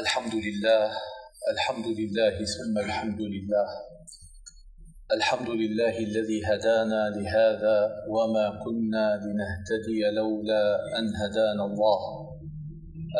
[0.00, 0.92] الحمد لله
[1.52, 3.68] الحمد لله ثم الحمد لله.
[5.12, 10.64] الحمد لله الذي هدانا لهذا وما كنا لنهتدي لولا
[10.98, 12.00] أن هدانا الله.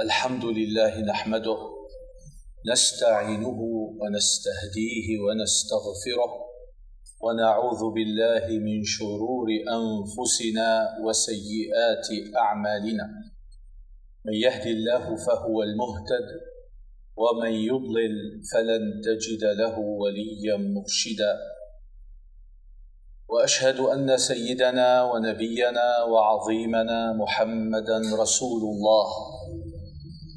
[0.04, 1.58] الحمد لله نحمده
[2.72, 3.60] نستعينه
[4.00, 6.32] ونستهديه ونستغفره
[7.20, 9.48] ونعوذ بالله من شرور
[9.78, 10.70] أنفسنا
[11.04, 13.06] وسيئات أعمالنا.
[14.26, 16.51] من يهد الله فهو المهتد
[17.16, 21.38] ومن يضلل فلن تجد له وليا مرشدا.
[23.28, 29.06] وأشهد أن سيدنا ونبينا وعظيمنا محمدا رسول الله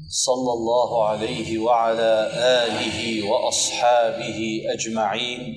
[0.08, 5.54] صلى الله عليه وعلى آله وأصحابه أجمعين.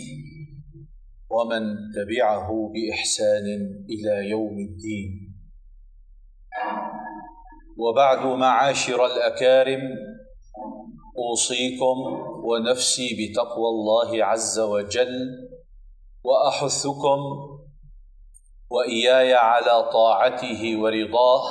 [1.30, 3.46] ومن تبعه بإحسان
[3.90, 5.36] إلى يوم الدين.
[7.78, 10.09] وبعد معاشر الأكارم
[11.20, 11.98] أوصيكم
[12.44, 15.50] ونفسي بتقوى الله عز وجل
[16.24, 17.20] وأحثكم
[18.70, 21.44] وإياي على طاعته ورضاه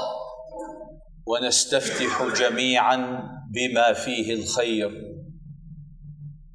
[1.26, 2.96] ونستفتح جميعا
[3.54, 5.18] بما فيه الخير.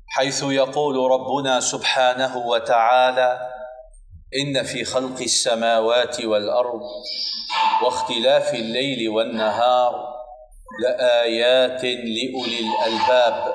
[0.07, 3.49] حيث يقول ربنا سبحانه وتعالى
[4.41, 6.81] إن في خلق السماوات والأرض
[7.85, 10.12] واختلاف الليل والنهار
[10.79, 13.53] لآيات لأولي الألباب.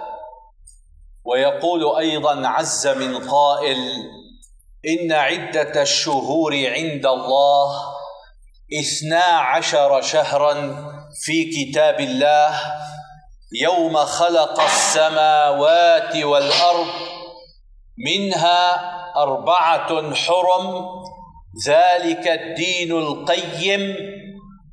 [1.25, 3.78] ويقول أيضا عز من قائل
[4.88, 7.98] إن عدة الشهور عند الله
[8.80, 10.55] اثنا عشر شهرا
[11.25, 12.60] في كتاب الله
[13.62, 16.86] يوم خلق السماوات والأرض
[18.06, 20.84] منها أربعة حرم
[21.66, 23.97] ذلك الدين القيم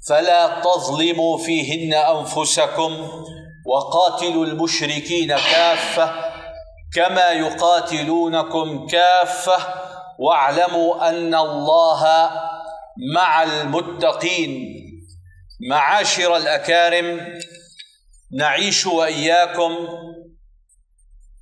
[0.08, 3.08] فلا تظلموا فيهن أنفسكم
[3.66, 6.12] وقاتلوا المشركين كافة
[6.94, 9.58] كما يقاتلونكم كافة
[10.20, 12.30] واعلموا أن الله
[13.16, 14.76] مع المتقين.
[15.70, 17.40] معاشر الأكارم
[18.32, 19.88] نعيش وإياكم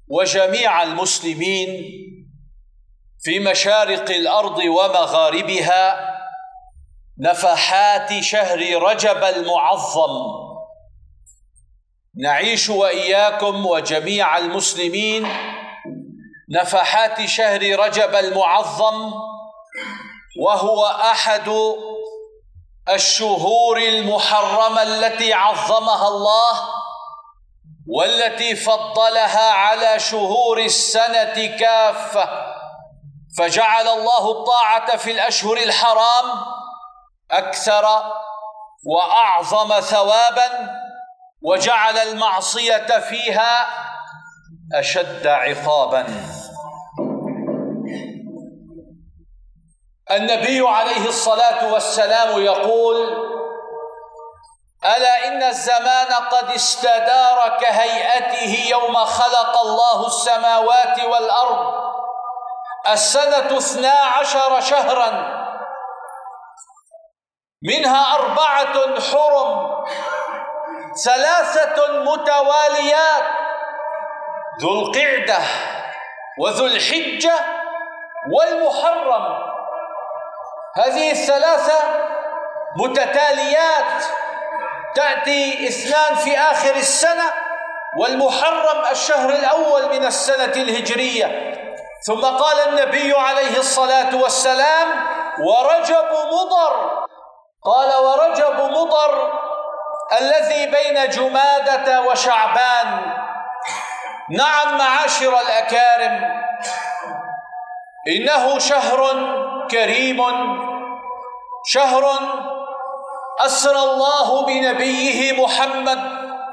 [0.08, 1.84] وجميع المسلمين
[3.24, 6.13] في مشارق الأرض ومغاربها
[7.20, 10.44] نفحات شهر رجب المعظم.
[12.24, 15.28] نعيش وإياكم وجميع المسلمين.
[16.50, 19.14] نفحات شهر رجب المعظم
[20.40, 21.52] وهو أحد
[22.90, 26.60] الشهور المحرمة التي عظمها الله
[27.88, 32.54] والتي فضلها على شهور السنة كافة.
[33.38, 36.63] فجعل الله الطاعة في الأشهر الحرام
[37.32, 37.86] أكثر
[38.86, 40.80] وأعظم ثوابا
[41.42, 43.68] وجعل المعصية فيها
[44.74, 46.06] أشد عقابا.
[50.12, 53.34] النبي عليه الصلاة والسلام يقول
[54.86, 61.84] ألا إن الزمان قد استدار كهيئته يوم خلق الله السماوات والأرض؟
[62.92, 65.43] السنة اثنا عشر شهرا
[67.64, 69.84] منها أربعة حرم
[71.06, 73.24] ثلاثة متواليات
[74.62, 75.38] ذو القعدة
[76.40, 77.36] وذو الحجة
[78.32, 79.54] والمحرم.
[80.76, 81.80] هذه الثلاثة
[82.78, 84.04] متتاليات
[84.96, 87.34] تأتي اثنان في آخر السنة
[88.00, 91.54] والمحرم الشهر الأول من السنة الهجرية.
[92.02, 94.88] ثم قال النبي عليه الصلاة والسلام
[95.40, 97.03] ورجب مضر
[97.66, 99.32] قال ورجب مضر
[100.22, 103.16] الذي بين جمادة وشعبان.
[104.30, 106.44] نعم معاشر الأكارم
[108.08, 109.14] إنه شهر
[109.72, 110.20] كريم.
[111.66, 112.20] شهر
[113.40, 116.00] أسرى الله بنبيه محمد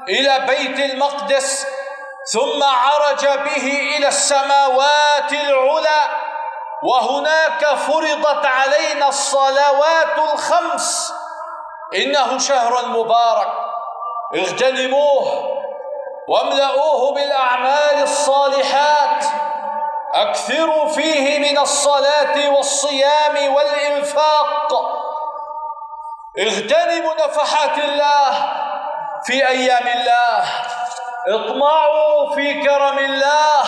[0.09, 1.67] إلى بيت المقدس
[2.33, 6.20] ثم عرج به إلى السماوات العلى.
[6.83, 11.13] وهناك فرضت علينا الصلوات الخمس.
[11.95, 13.51] إنه شهر مبارك.
[14.35, 15.51] اغتنموه
[16.27, 19.25] واملؤوه بالأعمال الصالحات.
[20.13, 24.73] أكثروا فيه من الصلاة والصيام والإنفاق.
[26.39, 28.53] اغتنموا نفحات الله
[29.23, 30.43] في أيام الله.
[31.27, 33.63] اطمعوا في كرم الله.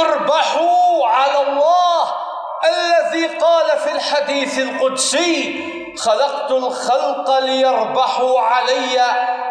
[0.00, 1.63] اربحوا على الله
[4.04, 5.64] الحديث القدسي
[5.98, 8.96] خلقت الخلق ليربحوا علي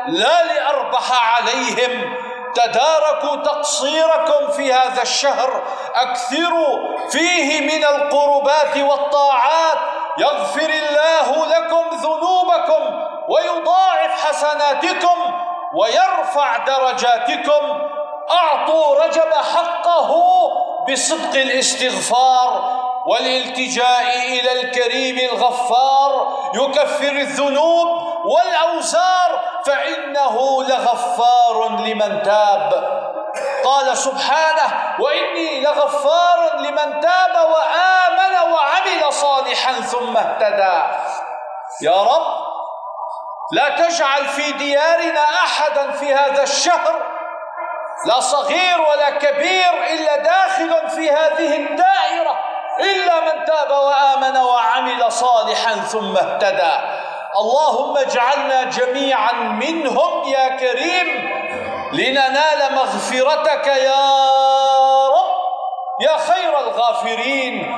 [0.08, 2.16] لا لأربح عليهم.
[2.56, 5.64] تداركوا تقصيركم في هذا الشهر
[5.96, 9.78] أكثروا فيه من القربات والطاعات.
[10.18, 13.00] يغفر الله لكم ذنوبكم
[13.30, 15.34] ويضاعف حسناتكم
[15.76, 17.82] ويرفع درجاتكم.
[18.32, 20.12] أعطوا رجب حقه
[20.90, 22.83] بصدق الاستغفار.
[23.08, 27.88] والالتجاء إلى الكريم الغفار يكفر الذنوب
[28.26, 32.94] والأوزار فإنه لغفار لمن تاب.
[33.66, 40.98] قال سبحانه وإني لغفار لمن تاب وآمن وعمل صالحا ثم اهتدى.
[41.82, 42.44] يا رب
[43.52, 47.02] لا تجعل في ديارنا أحدا في هذا الشهر
[48.06, 52.33] لا صغير ولا كبير إلا داخل في هذه الدائرة.
[52.80, 56.76] إلا من تاب وآمن وعمل صالحا ثم اهتدى.
[57.40, 61.08] اللهم اجعلنا جميعا منهم يا كريم.
[61.94, 64.06] لننال مغفرتك يا
[65.08, 65.36] رب
[66.02, 67.76] يا خير الغافرين.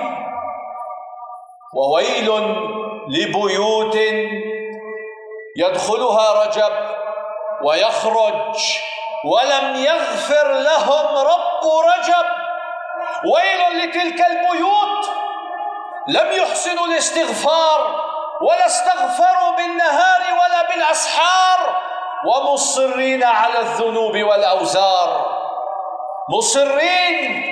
[1.73, 2.29] وويل
[3.07, 3.97] لبيوت
[5.57, 6.73] يدخلها رجب
[7.63, 8.57] ويخرج
[9.25, 12.44] ولم يغفر لهم رب رجب.
[13.25, 15.05] ويل لتلك البيوت.
[16.07, 18.05] لم يحسنوا الاستغفار
[18.41, 21.81] ولا استغفروا بالنهار ولا بالأسحار.
[22.25, 25.41] ومصرين على الذنوب والأوزار.
[26.37, 27.45] مصرين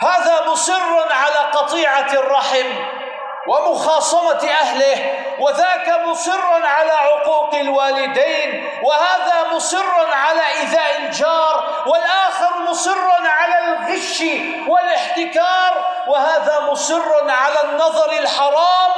[0.00, 3.01] هذا مصر على قطيعة الرحم.
[3.48, 13.58] ومخاصمة أهله وذاك مصر على عقوق الوالدين وهذا مصر على إيذاء الجار والآخر مصر على
[13.58, 14.22] الغش
[14.68, 18.92] والاحتكار وهذا مصر على النظر الحرام.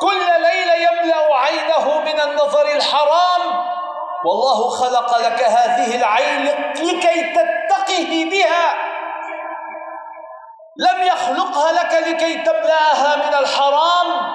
[0.00, 3.72] كل ليلة يملأ عينه من النظر الحرام.
[4.24, 6.44] والله خلق لك هذه العين
[6.74, 8.91] لكي تتقه بها.
[10.76, 14.32] لم يخلقها لك لكي تملاها من الحرام.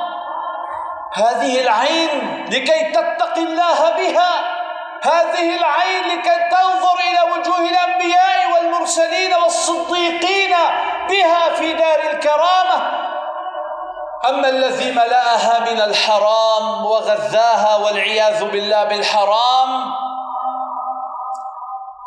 [1.13, 4.31] هذه العين لكي تتقي الله بها.
[5.03, 10.55] هذه العين لكي تنظر إلى وجوه الأنبياء والمرسلين والصديقين
[11.09, 13.07] بها في دار الكرامة.
[14.29, 20.06] أما الذي ملأها من الحرام وغذاها والعياذ بالله بالحرام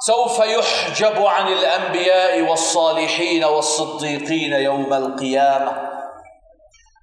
[0.03, 5.91] سوف يحجب عن الأنبياء والصالحين والصديقين يوم القيامة.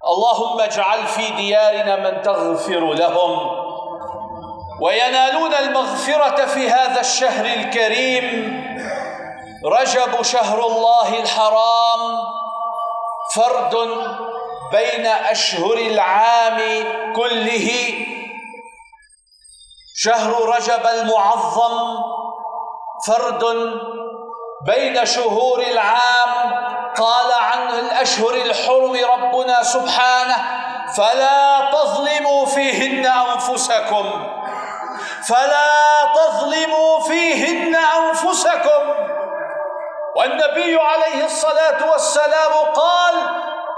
[0.08, 3.50] اللهم اجعل في ديارنا من تغفر لهم
[4.82, 8.58] وينالون المغفرة في هذا الشهر الكريم.
[9.64, 12.18] رجب شهر الله الحرام
[13.34, 13.76] فرد
[14.72, 16.58] بين أشهر العام
[17.16, 17.70] كله.
[19.96, 21.98] شهر رجب المعظم
[23.06, 23.44] فرد
[24.66, 26.64] بين شهور العام
[26.96, 30.36] قال عن الأشهر الحرم ربنا سبحانه
[30.96, 34.28] فلا تظلموا فيهن أنفسكم.
[35.28, 35.76] فلا
[36.14, 38.82] تظلموا فيهن أنفسكم.
[40.16, 43.14] والنبي عليه الصلاة والسلام قال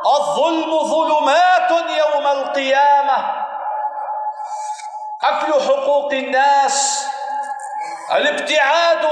[0.07, 3.17] الظلم ظلمات يوم القيامة.
[5.25, 7.10] أكل حقوق الناس
[8.13, 9.09] الابتعاد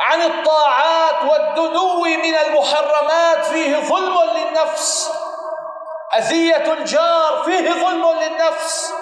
[0.00, 5.12] عن الطاعات والدنو من المحرمات فيه ظلم للنفس.
[6.16, 8.92] أذية الجار فيه ظلم للنفس.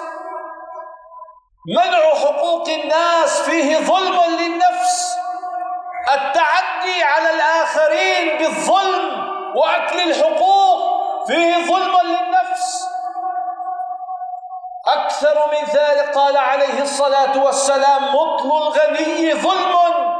[1.77, 5.17] منع حقوق الناس فيه ظلم للنفس.
[6.13, 10.77] التعدي على الآخرين بالظلم وأكل الحقوق
[11.27, 12.96] فيه ظلم للنفس.
[14.87, 20.17] أكثر من ذلك قال عليه الصلاة والسلام مطل الغني ظلم.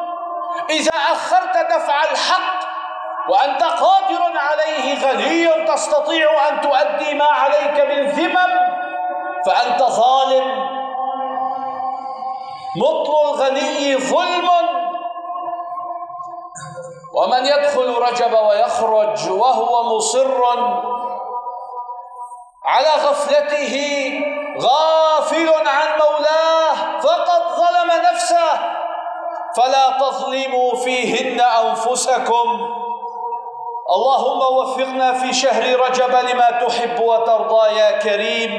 [0.70, 2.58] إذا أخرت دفع الحق
[3.30, 8.54] وأنت قادر عليه غني تستطيع أن تؤدي ما عليك من ذمم
[9.46, 10.78] فأنت ظالم.
[12.78, 14.48] مطل الغني ظلم.
[17.14, 20.44] ومن يدخل رجب ويخرج وهو مصر
[22.68, 23.76] على غفلته
[24.60, 28.50] غافل عن مولاه فقد ظلم نفسه.
[29.58, 32.70] فلا تظلموا فيهن أنفسكم.
[33.90, 38.52] اللهم وفقنا في شهر رجب لما تحب وترضى يا كريم.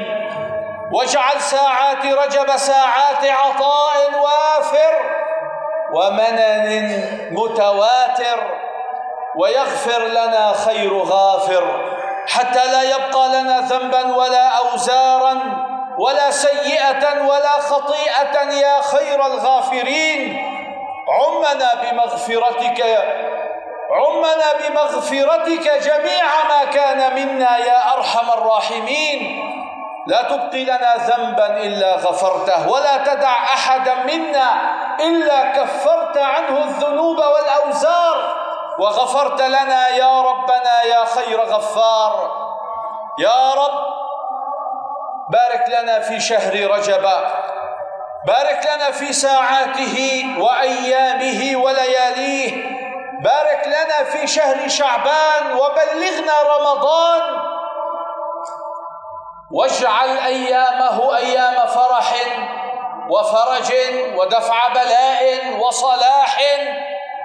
[0.93, 4.93] واجعل ساعات رجب ساعات عطاء وافر
[5.93, 8.39] ومنن متواتر
[9.35, 11.88] ويغفر لنا خير غافر.
[12.29, 15.41] حتى لا يبقى لنا ذنبا ولا اوزارا
[15.97, 20.45] ولا سيئة ولا خطيئة يا خير الغافرين.
[21.09, 22.79] عمنا بمغفرتك
[23.91, 29.19] عمنا بمغفرتك جميع ما كان منا يا أرحم الراحمين.
[30.07, 34.49] لا تبقي لنا ذنبا إلا غفرته ولا تدع احدا منا
[34.99, 38.38] إلا كفرت عنه الذنوب والأوزار.
[38.79, 42.31] وغفرت لنا يا ربنا يا خير غفار.
[43.19, 43.99] يا رب
[45.29, 47.09] بارك لنا في شهر رجب.
[48.27, 52.79] بارك لنا في ساعاته وأيامه ولياليه.
[53.23, 57.21] بارك لنا في شهر شعبان وبلغنا رمضان.
[59.51, 62.13] واجعل أيامه أيام فرح
[63.09, 63.73] وفرج
[64.15, 66.37] ودفع بلاء وصلاح.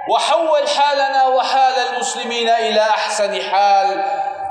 [0.09, 4.03] وحول حالنا وحال المسلمين إلى أحسن حال.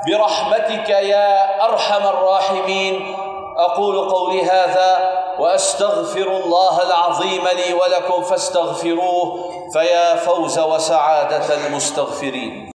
[0.07, 3.17] برحمتك يا أرحم الراحمين.
[3.57, 12.71] أقول قولي هذا وأستغفر الله العظيم لي ولكم فاستغفروه فيا فوز وسعادة المستغفرين.